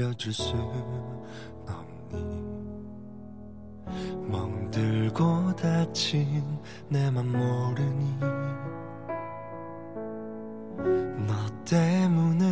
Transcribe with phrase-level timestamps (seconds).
[0.00, 0.54] 기다려줄 수
[1.66, 2.46] 없니
[4.28, 6.42] 멍들고 다친
[6.88, 8.18] 내 맘 모르니
[11.26, 12.44] 너 때문에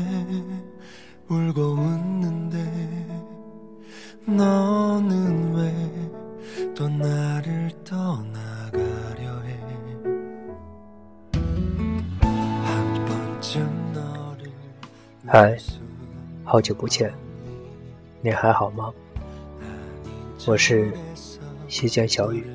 [1.29, 2.57] 울고 웃는데
[4.27, 5.75] 너는 왜
[6.75, 9.61] 또 나를 떠나가려 해
[12.65, 14.51] 한 번쯤 너를
[15.27, 15.57] 嗨，
[16.45, 17.13] 好久不见，
[18.22, 18.92] 你还好吗？
[20.46, 20.92] 我是
[21.68, 22.46] 西江小雨。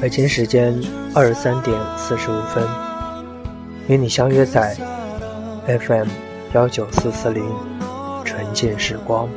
[0.00, 0.80] 北京时间
[1.14, 2.64] 二十三点四十五分，
[3.88, 4.76] 与你相约在
[5.66, 6.06] FM
[6.54, 7.44] 幺九四四零
[8.24, 9.28] 纯净时光。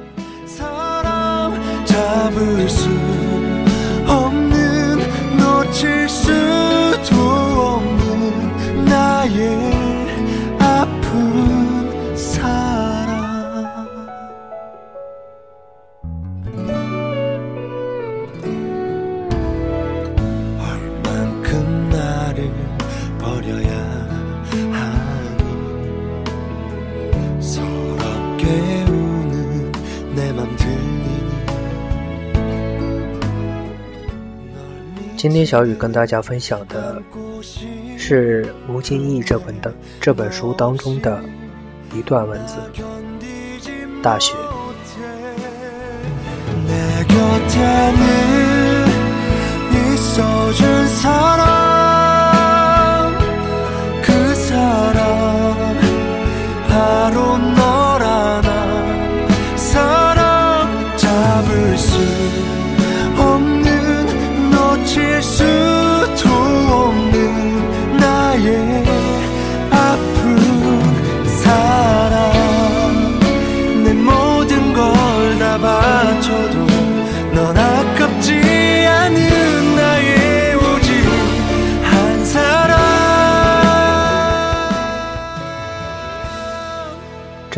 [35.21, 36.99] 今天小雨跟大家分享的
[37.95, 41.23] 是吴敬义这本的这本书当中的
[41.93, 42.55] 一段文字。
[44.01, 44.33] 大学，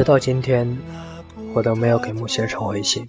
[0.04, 0.78] 直到今天，
[1.54, 3.08] 我都没有给穆先生回信。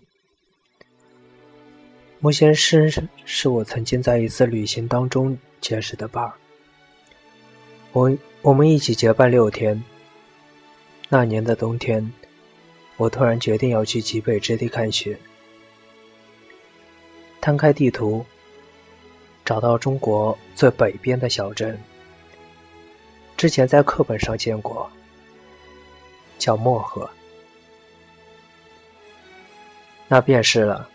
[2.20, 2.88] 穆先生
[3.24, 6.32] 是我曾经在一次旅行当中结识的伴儿。
[7.90, 9.82] 我我们一起结伴六天。
[11.08, 12.12] 那年的冬天，
[12.96, 15.18] 我突然决定要去极北之地看雪。
[17.40, 18.24] 摊开地图，
[19.44, 21.76] 找到中国最北边的小镇。
[23.36, 24.88] 之前在课本上见过。
[26.38, 27.08] 叫漠河，
[30.08, 30.88] 那便是了。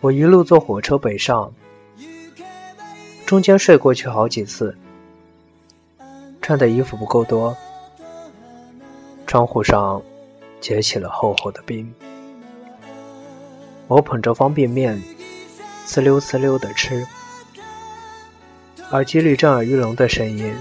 [0.00, 1.52] 我一路坐火车北上，
[3.26, 4.76] 中间睡过去好几次，
[6.40, 7.56] 穿的衣服不够多，
[9.26, 10.02] 窗户上
[10.60, 11.92] 结起了厚厚的冰。
[13.88, 15.02] 我捧着方便面，
[15.86, 17.06] 呲溜呲溜的吃，
[18.92, 20.54] 耳机里震耳欲聋的声音。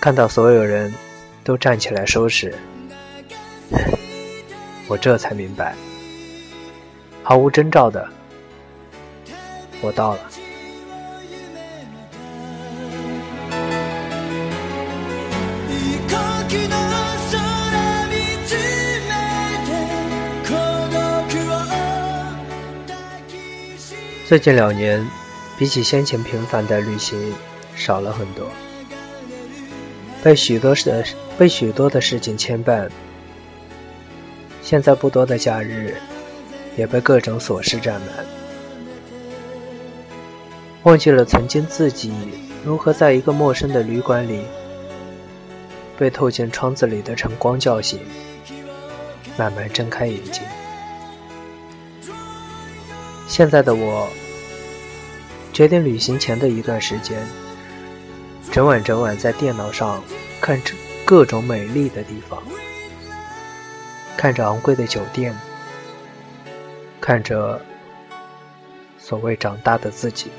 [0.00, 0.92] 看到所有人
[1.44, 2.54] 都站起来收拾，
[4.88, 5.74] 我这才明白，
[7.22, 8.08] 毫无征兆的，
[9.82, 10.20] 我到了。
[24.26, 25.06] 最近两年，
[25.58, 27.34] 比起先前频繁的旅行，
[27.74, 28.48] 少了很多。
[30.22, 31.04] 被许多的
[31.38, 32.88] 被许多的事情牵绊，
[34.62, 35.96] 现在不多的假日
[36.76, 38.08] 也被各种琐事占满，
[40.82, 42.12] 忘记了曾经自己
[42.62, 44.42] 如何在一个陌生的旅馆里，
[45.98, 47.98] 被透进窗子里的晨光叫醒，
[49.38, 50.42] 慢慢睁开眼睛。
[53.26, 54.06] 现在的我，
[55.50, 57.18] 决定旅行前的一段时间。
[58.52, 60.02] 整晚整晚在电脑上
[60.40, 60.74] 看着
[61.04, 62.42] 各种美丽的地方，
[64.16, 65.32] 看着昂贵的酒店，
[67.00, 67.64] 看着
[68.98, 70.32] 所谓长大的自己。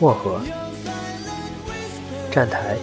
[0.00, 0.40] 漠河
[2.32, 2.76] 站台。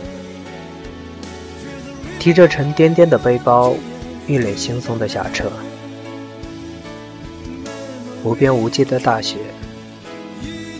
[2.20, 3.74] 提着沉甸甸的背包，
[4.28, 5.52] 一脸轻松的下车。
[8.24, 9.38] 无边无际的大雪，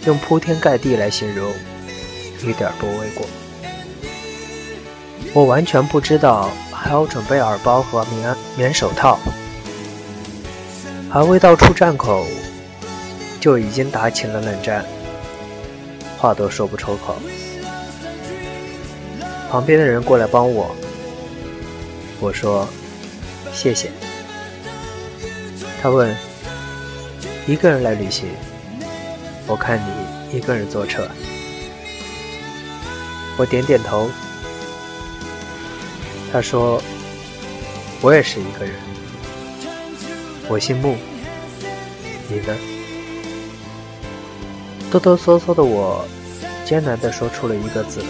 [0.06, 1.50] 用铺天盖地来形容，
[2.44, 3.26] 一点不为过。
[5.34, 9.20] 我完全不知道还要准备耳包和棉棉手套，
[11.10, 12.26] 还未到出站口，
[13.40, 14.84] 就已经打起了冷战，
[16.18, 17.16] 话都说不出口。
[19.50, 20.76] 旁边的人过来帮我，
[22.20, 22.68] 我说
[23.54, 23.90] 谢谢。
[25.82, 26.14] 他问
[27.46, 28.28] 一个人来旅行，
[29.46, 31.08] 我看你一个人坐车，
[33.38, 34.10] 我点点头。
[36.34, 36.82] 他说
[38.02, 38.76] ：“我也是一个人，
[40.50, 40.98] 我姓穆，
[42.28, 42.54] 你呢？”
[44.92, 46.06] 哆哆嗦嗦的我，
[46.66, 48.04] 艰难地说出了一个字。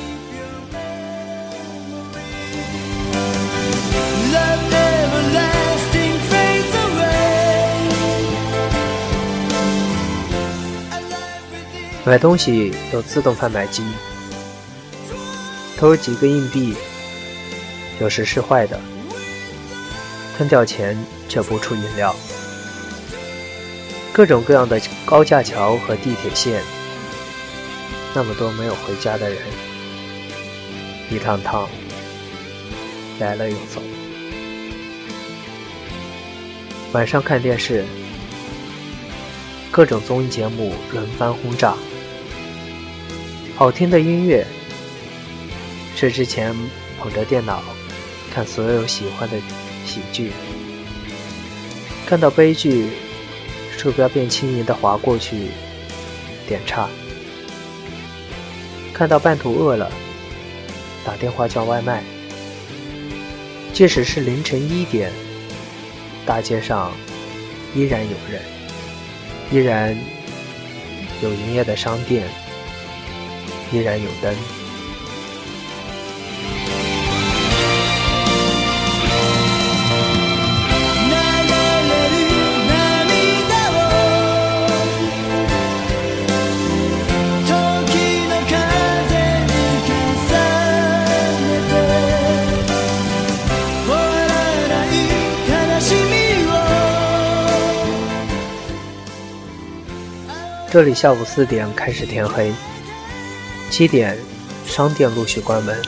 [12.07, 13.83] 买东西有自动贩卖机，
[15.75, 16.73] 投几个硬币。
[17.99, 18.79] 有时是坏的，
[20.37, 22.15] 吞掉钱却不出饮料。
[24.13, 26.63] 各种各样的高架桥和地铁线，
[28.15, 29.39] 那么多没有回家的人，
[31.11, 31.67] 一趟趟
[33.19, 33.81] 来了又走。
[36.93, 37.83] 晚上看电视，
[39.69, 41.75] 各种综艺节目轮番轰炸，
[43.57, 44.45] 好听的音乐，
[45.95, 46.55] 睡之前
[46.99, 47.63] 捧着电脑。
[48.31, 49.37] 看所有喜欢的
[49.83, 50.31] 喜剧，
[52.05, 52.89] 看到悲剧，
[53.75, 55.47] 鼠标便轻盈地划过去，
[56.47, 56.87] 点叉。
[58.93, 59.91] 看到半途饿了，
[61.03, 62.03] 打电话叫外卖。
[63.73, 65.11] 即使是凌晨一点，
[66.27, 66.91] 大街上
[67.73, 68.41] 依然有人，
[69.51, 69.97] 依然
[71.23, 72.27] 有营业的商店，
[73.71, 74.33] 依然有灯。
[100.69, 102.53] 这里下午四点开始天黑，
[103.77, 104.17] 七点
[104.65, 105.79] 商店陆续关门。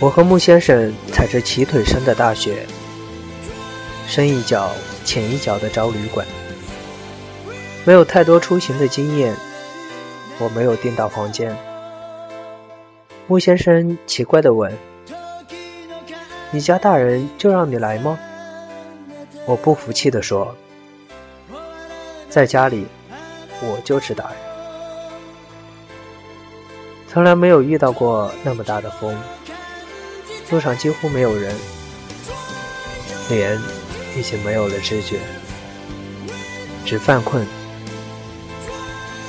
[0.00, 2.66] 我和穆先生踩着齐腿深的大雪，
[4.08, 4.72] 深一脚
[5.04, 6.26] 浅一脚的找旅馆。
[7.84, 9.32] 没有太多出行的经验，
[10.40, 11.56] 我没有订到房间。
[13.28, 14.76] 穆先生奇怪地问
[16.50, 18.18] ：“你家大人就让你来吗？”
[19.46, 20.52] 我不服气地说
[22.28, 22.88] ：“在家里。”
[23.62, 24.47] 我就是大人，
[27.10, 29.16] 从来没有遇到过那么大的风，
[30.50, 31.54] 路上几乎没有人，
[33.30, 33.58] 脸
[34.14, 35.18] 已经没有了知觉，
[36.84, 37.46] 只犯困。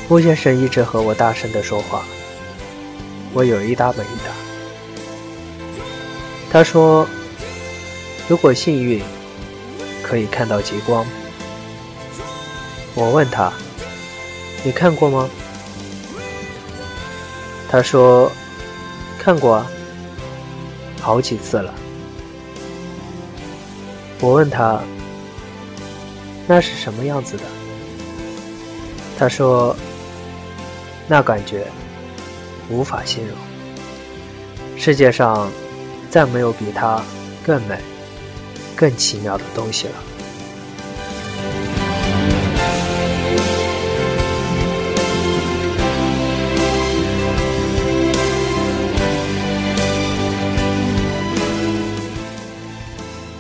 [0.10, 2.04] 吴先生一直和我大声的说话，
[3.34, 4.34] 我有一搭没一搭。
[6.52, 7.08] 他说
[8.28, 9.02] ：“如果幸运，
[10.04, 11.06] 可以看到极光。”
[12.94, 13.54] 我问他。
[14.64, 15.30] 你看过吗？
[17.72, 18.32] 他说
[19.18, 19.68] 看过啊，
[21.00, 21.74] 好几次了。
[24.20, 24.82] 我问他
[26.48, 27.44] 那是什么样子的？
[29.18, 29.76] 他说
[31.08, 31.68] 那感觉
[32.70, 33.38] 无法形容。
[34.78, 35.52] 世界上
[36.10, 37.04] 再没有比它
[37.46, 37.78] 更美、
[38.76, 39.94] 更奇妙的东西了。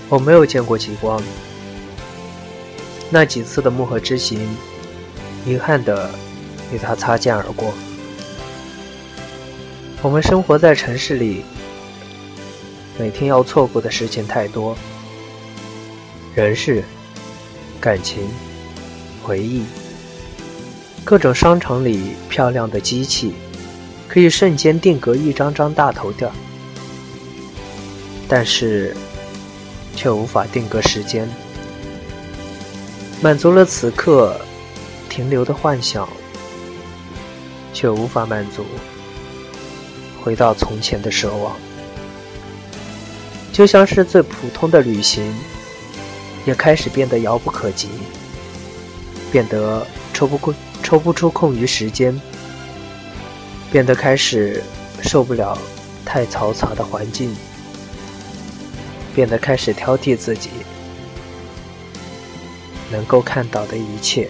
[0.09, 1.21] 我没有见过极光，
[3.11, 4.39] 那几次的漠河之行，
[5.45, 6.09] 遗憾的
[6.73, 7.71] 与它擦肩而过。
[10.01, 11.45] 我们生活在城市里，
[12.97, 14.75] 每天要错过的事情太多，
[16.33, 16.83] 人事、
[17.79, 18.27] 感情、
[19.21, 19.63] 回忆，
[21.03, 23.35] 各种商场里漂亮的机器，
[24.07, 26.31] 可以瞬间定格一张张大头照，
[28.27, 28.97] 但是。
[29.99, 31.27] 却无法定格时间，
[33.21, 34.39] 满足了此刻
[35.09, 36.07] 停留的幻想，
[37.73, 38.63] 却无法满足
[40.23, 41.53] 回到从前的奢望。
[43.51, 45.35] 就像是最普通的旅行，
[46.45, 47.89] 也开始变得遥不可及，
[49.33, 52.17] 变得抽不过、抽不出空余时间，
[53.69, 54.63] 变得开始
[55.01, 55.57] 受不了
[56.05, 57.35] 太嘈杂的环境，
[59.15, 60.49] 变得开始挑剔自己
[62.91, 64.29] 能够看到的一切。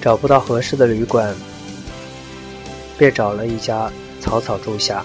[0.00, 1.32] 找不到合适的旅馆，
[2.98, 3.88] 便找了一家
[4.20, 5.04] 草草住下。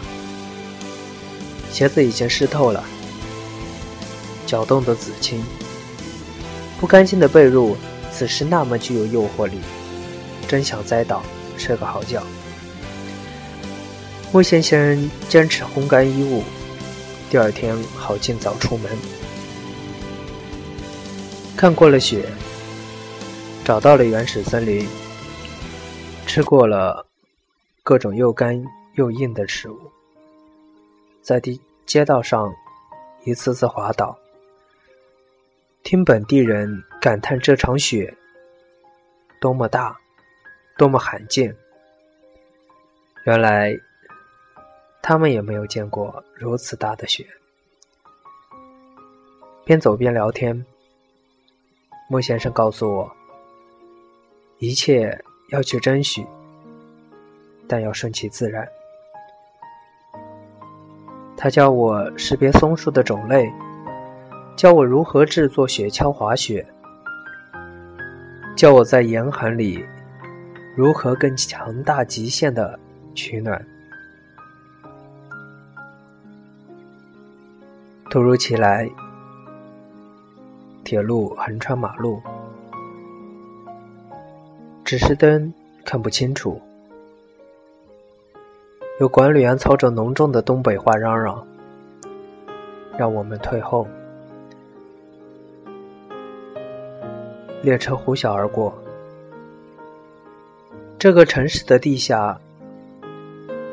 [1.71, 2.83] 鞋子已经湿透了，
[4.47, 5.45] 脚冻得紫青。
[6.79, 7.75] 不干净的被褥，
[8.11, 9.59] 此时那么具有诱惑力，
[10.47, 11.23] 真想栽倒
[11.57, 12.23] 睡个好觉。
[14.31, 16.43] 穆先生坚持烘干衣物，
[17.29, 18.91] 第二天好尽早出门。
[21.55, 22.25] 看过了雪。
[23.65, 24.87] 找到了原始森林，
[26.25, 27.05] 吃过了
[27.83, 29.77] 各种又干又硬的食物，
[31.21, 32.49] 在地街道上
[33.25, 34.17] 一次次滑倒，
[35.89, 38.13] 听本地人感叹这场雪
[39.39, 39.97] 多么大，
[40.77, 41.55] 多么罕见。
[43.23, 43.73] 原来
[45.01, 47.25] 他们也没有见过如此大的雪。
[49.63, 50.65] 边走边聊天，
[52.09, 53.09] 莫先生告诉我。
[54.57, 55.17] 一切
[55.51, 56.27] 要去争取，
[57.65, 58.67] 但要顺其自然。
[61.37, 63.49] 他教我识别松树的种类，
[64.57, 66.65] 教我如何制作雪橇滑雪，
[68.55, 69.85] 教我在严寒里
[70.75, 72.77] 如何更强大极限的
[73.13, 73.63] 取暖。
[78.09, 78.89] 突如其来，
[80.83, 82.19] 铁路横穿马路。
[84.83, 85.53] 指示灯
[85.85, 86.59] 看不清楚，
[88.99, 91.45] 有管理员操着浓重的东北话嚷嚷
[92.97, 93.87] ：“让我们退后。”
[97.67, 98.73] 列车呼啸而过，
[100.97, 102.39] 这个城市的地下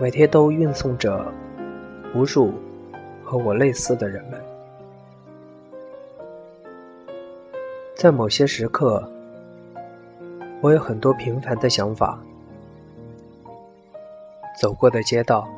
[0.01, 1.33] 每天都运送着
[2.13, 2.53] 无数
[3.23, 4.41] 和我类似的人们，
[7.95, 9.09] 在某些时刻。
[10.61, 12.19] 我有很多平凡的想法，
[14.61, 15.49] 走过的街道，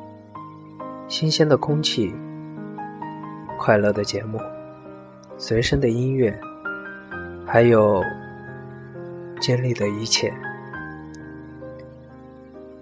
[1.07, 2.13] 新鲜的空气，
[3.57, 4.39] 快乐的节目，
[5.39, 6.39] 随身的音乐，
[7.47, 8.03] 还有
[9.39, 10.33] 经历的一切，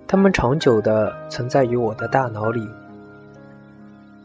[0.08, 2.68] 它们长久的存在于我的大脑里，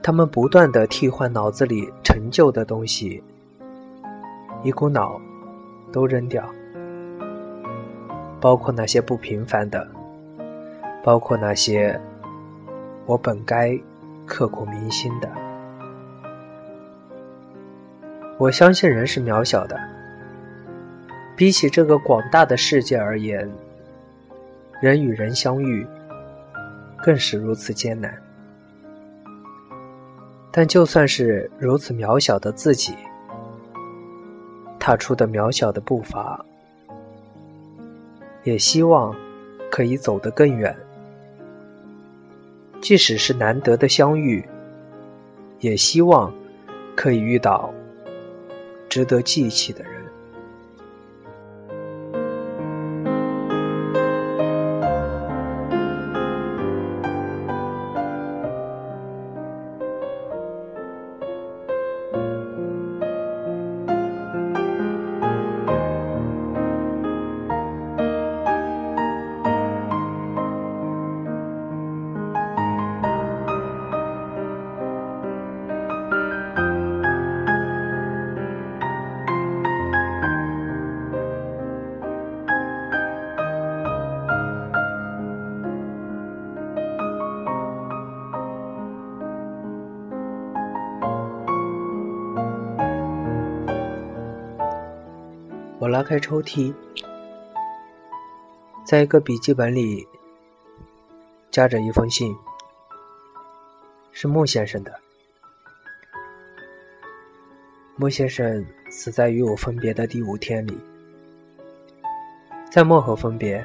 [0.03, 3.23] 它们不断的替换脑子里陈旧的东西，
[4.63, 5.21] 一股脑
[5.93, 6.45] 都扔掉。
[8.41, 9.87] 包括那些不平凡的，
[11.05, 12.01] 包括那些
[13.05, 13.79] 我本该
[14.25, 15.29] 刻骨铭心的。
[18.39, 19.79] 我相信人是渺小的，
[21.41, 23.51] 比起这个广大的世界而言，
[24.79, 25.87] 人与人相遇
[27.03, 28.15] 更是如此艰难。
[30.53, 32.95] 但就算是如此渺小的自己，
[34.79, 36.45] 踏出的渺小的步伐。
[38.45, 39.17] 也希望
[39.71, 40.77] 可以走得更远，
[42.83, 44.47] 即使是难得的相遇，
[45.61, 46.31] 也希望
[46.95, 47.73] 可以遇到
[48.91, 50.00] 值得记起的人。
[95.91, 96.73] 拉开抽屉，
[98.85, 100.07] 在一个笔记本里
[101.51, 102.35] 夹着一封信，
[104.13, 105.01] 是莫先生的。
[107.97, 110.79] 莫先生死在与我分别的第五天里，
[112.71, 113.63] 在漠河分别。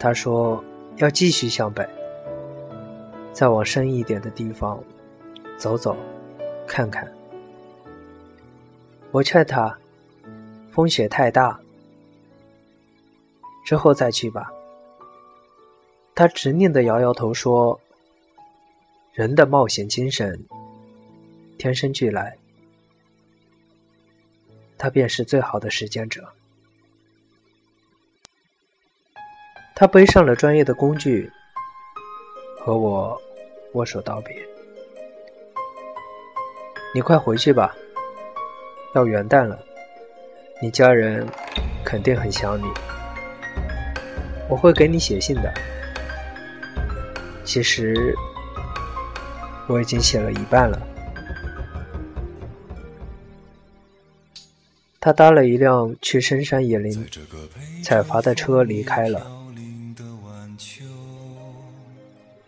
[0.00, 0.64] 他说
[0.96, 1.88] 要继续向北，
[3.32, 4.82] 再往深一点的地方
[5.56, 5.96] 走走，
[6.66, 7.06] 看看。
[9.10, 9.78] 我劝他。
[10.72, 11.60] 风雪太大，
[13.62, 14.50] 之后再去吧。
[16.14, 17.78] 他执念的摇摇头说
[19.12, 20.46] ：“人的冒险精神，
[21.58, 22.38] 天生俱来，
[24.78, 26.26] 他便是最好的实践者。”
[29.76, 31.30] 他背上了专业的工具，
[32.60, 33.20] 和我
[33.74, 34.34] 握手道别。
[36.94, 37.74] 你快回去吧，
[38.94, 39.58] 要元旦了，
[40.62, 41.26] 你家人
[41.84, 42.64] 肯定很想你。
[44.48, 45.52] 我会给你写信的。
[47.44, 48.14] 其实
[49.66, 50.80] 我已经写了一半了。
[55.00, 57.04] 他搭了一辆去深山野林
[57.82, 59.26] 采伐的车离开了。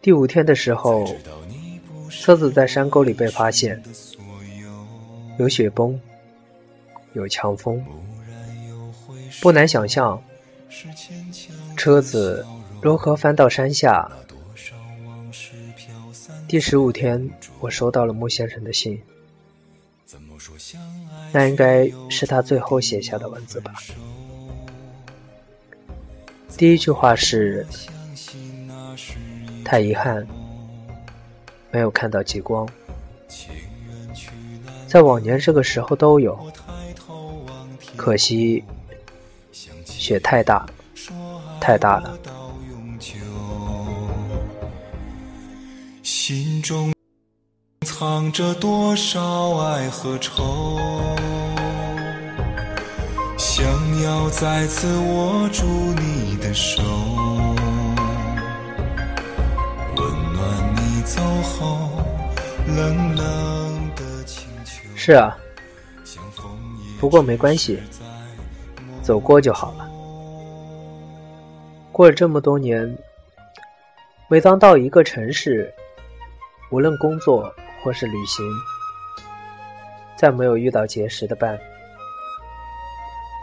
[0.01, 1.05] 第五天的时候，
[2.09, 3.83] 车子在山沟里被发现。
[5.37, 6.01] 有雪崩，
[7.15, 7.83] 有强风，
[9.41, 10.23] 不难想象，
[11.77, 12.45] 车子
[12.83, 14.11] 如何翻到山下。
[16.47, 17.31] 第十五天，
[17.61, 19.01] 我收到了穆先生的信，
[21.33, 23.75] 那应该是他最后写下的文字吧。
[26.57, 27.67] 第一句话是：
[29.65, 30.27] 太遗憾，
[31.71, 32.69] 没有看到极光。
[34.87, 36.39] 在往年这个时候都有，
[38.05, 38.63] 可惜
[39.87, 40.67] 雪太大，
[41.59, 42.19] 太大了。
[46.03, 46.93] 心中
[47.87, 50.79] 藏着多少爱和愁，
[53.39, 53.65] 想
[54.03, 56.83] 要再次握住你的手，
[59.97, 61.89] 温暖你走后
[62.67, 63.25] 冷冷。
[64.95, 65.37] 是啊，
[67.05, 67.79] 不过没关系，
[69.03, 69.87] 走过就好了。
[71.93, 72.97] 过了这么多年，
[74.27, 75.71] 每当到一个城市，
[76.71, 78.43] 无论工作或是旅行，
[80.17, 81.61] 再没有遇到结识的伴，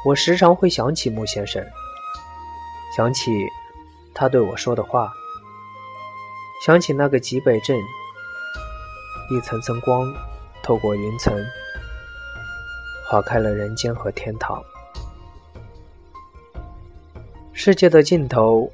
[0.08, 1.64] 我时常会想起穆先生，
[2.98, 3.32] 想起
[4.16, 5.14] 他对我说的话，
[6.66, 7.78] 想起那个极北镇，
[9.30, 10.12] 一层层光。
[10.64, 11.36] 透过云层，
[13.12, 14.64] 划开了人间和天堂。
[17.52, 18.72] 世界的尽头，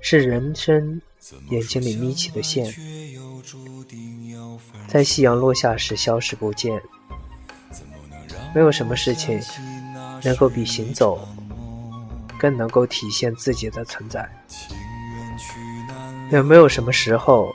[0.00, 1.02] 是人生
[1.50, 2.72] 眼睛里眯起的线，
[4.86, 6.80] 在夕阳落下时消失不见。
[8.54, 9.40] 没有什么事情
[10.22, 11.28] 能够比行走
[12.38, 14.30] 更能够体现自己的存在，
[16.30, 17.54] 有没有什么时候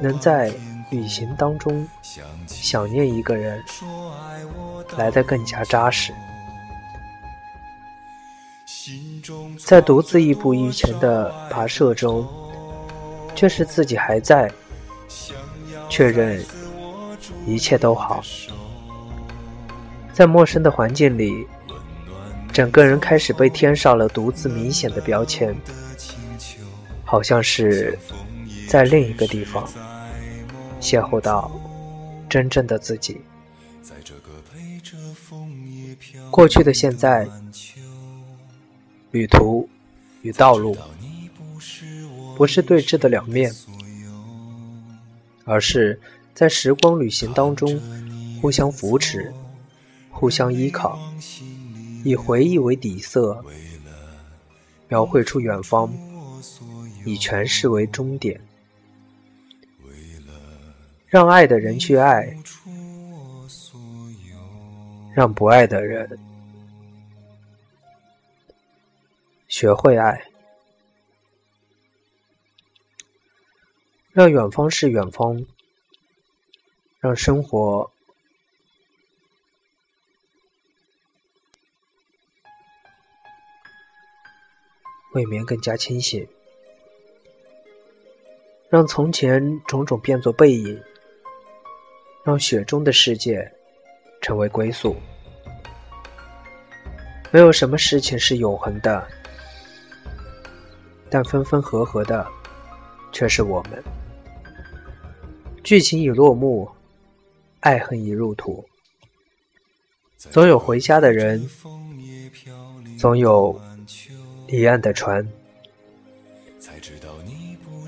[0.00, 0.52] 能在。
[0.88, 1.84] 旅行当中，
[2.46, 3.60] 想念一个人
[4.96, 6.12] 来得更加扎实。
[9.58, 12.24] 在独自一步一前的跋涉中，
[13.34, 14.48] 却是自己还在，
[15.88, 16.40] 确认
[17.44, 18.22] 一切都好。
[20.12, 21.44] 在陌生的环境里，
[22.52, 25.52] 整个人开始被添上了独自明显的标签，
[27.06, 27.98] 好像是
[28.68, 29.66] 在另一个地方。
[30.78, 31.50] 邂逅到
[32.28, 33.18] 真正的自己。
[36.30, 37.26] 过去的现在，
[39.10, 39.68] 旅途
[40.22, 40.76] 与道路，
[42.36, 43.50] 不是对峙的两面，
[45.44, 45.98] 而是
[46.34, 47.80] 在时光旅行当中
[48.40, 49.32] 互相扶持、
[50.10, 50.98] 互相依靠，
[52.04, 53.42] 以回忆为底色，
[54.88, 55.92] 描绘出远方，
[57.06, 58.40] 以诠释为终点。
[61.06, 62.36] 让爱的人去爱，
[65.14, 66.18] 让不爱的人
[69.48, 70.20] 学会爱。
[74.10, 75.46] 让远方是远方，
[76.98, 77.90] 让生活
[85.12, 86.26] 未免更加清醒，
[88.68, 90.80] 让从前种种变作背影。
[92.24, 93.48] 让雪中的世界
[94.20, 94.96] 成为归宿。
[97.30, 99.06] 没有什么事情是永恒的，
[101.08, 102.26] 但分分合合的
[103.12, 103.80] 却是我们。
[105.62, 106.68] 剧情已落幕，
[107.60, 108.64] 爱恨已入土。
[110.16, 111.48] 总有回家的人，
[112.98, 113.56] 总有
[114.48, 115.24] 离岸的船。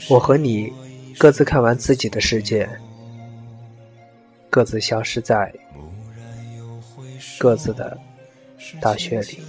[0.09, 0.73] 我和你
[1.19, 2.69] 各自看完自己的世界。
[4.51, 5.53] 各自消失在
[7.39, 7.99] 各自的
[8.81, 9.41] 大学里。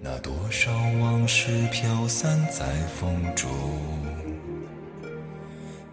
[0.00, 2.64] 那多少往事飘散在
[2.96, 3.50] 风中，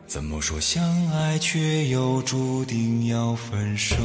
[0.05, 3.95] 怎么说相爱却又注定要分手？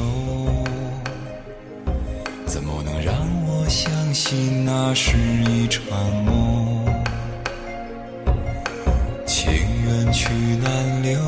[2.45, 3.13] 怎么能让
[3.45, 5.85] 我相信那是一场
[6.25, 6.76] 梦？
[10.11, 10.29] 去
[10.63, 11.19] 难留，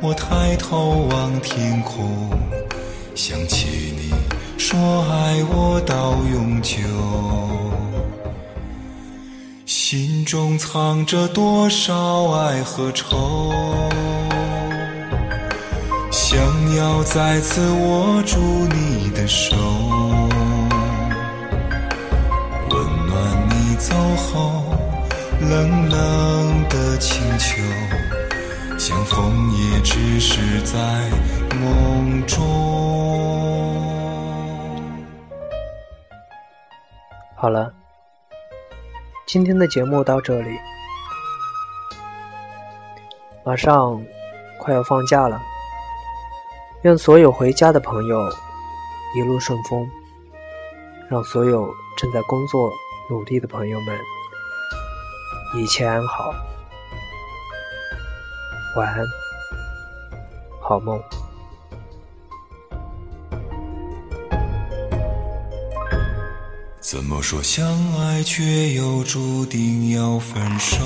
[0.00, 2.30] 我抬头望天空，
[3.14, 4.12] 想起你
[4.58, 4.78] 说
[5.10, 6.78] 爱我到永久，
[9.66, 13.52] 心中藏着多少爱和愁。
[16.10, 16.38] 想
[16.76, 19.56] 要再次握住你的手，
[22.70, 24.64] 温暖你走后
[25.48, 27.60] 冷冷的清秋，
[28.78, 30.78] 相逢也只是在
[31.60, 32.40] 梦中。
[37.34, 37.74] 好了，
[39.26, 40.56] 今天的节目到这里，
[43.44, 44.00] 马上
[44.60, 45.42] 快要放假了。
[46.82, 48.32] 愿所有回家的朋友
[49.16, 49.88] 一路顺风，
[51.08, 52.70] 让所有正在工作
[53.10, 53.98] 努力的朋友们
[55.54, 56.34] 一切安好，
[58.74, 59.04] 晚安，
[60.62, 60.98] 好梦。
[66.80, 67.66] 怎么说相
[67.98, 70.82] 爱，却又注定要分手？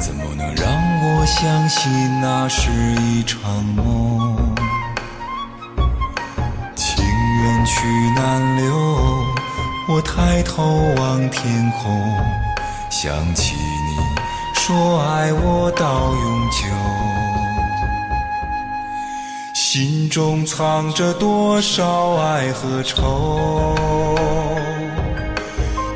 [0.00, 4.54] 怎么能让我相信那是一场梦？
[6.74, 8.74] 情缘去难留，
[9.90, 10.62] 我抬头
[10.98, 12.14] 望天空，
[12.90, 13.96] 想起你
[14.54, 16.66] 说爱我到永久，
[19.54, 23.74] 心中藏着多少爱和愁？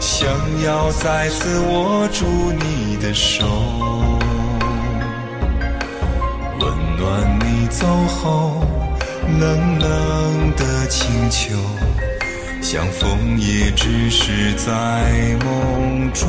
[0.01, 0.27] 想
[0.65, 3.45] 要再次握住你的手，
[6.59, 8.65] 温暖你走后
[9.39, 11.55] 冷冷的清秋，
[12.73, 16.27] 相逢也只是在梦中，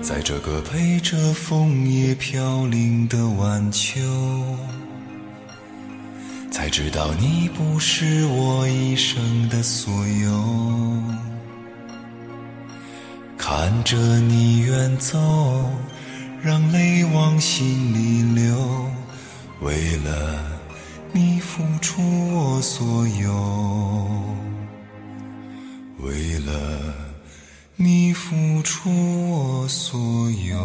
[0.00, 4.00] 在这个陪着枫叶飘零的晚秋。
[6.50, 11.02] 才知道你不是我一生的所有。
[13.36, 15.18] 看着你远走，
[16.40, 18.56] 让泪往心里流。
[19.60, 20.49] 为了
[21.12, 22.00] 你付出
[22.32, 23.32] 我所有，
[25.98, 26.94] 为了
[27.76, 28.88] 你付出
[29.30, 29.98] 我所
[30.30, 30.56] 有。